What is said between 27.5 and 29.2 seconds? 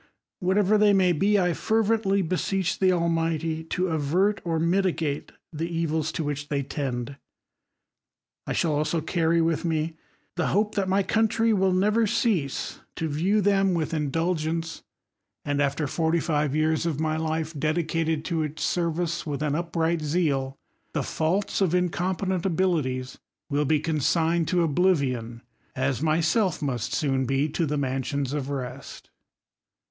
the mansions of rest.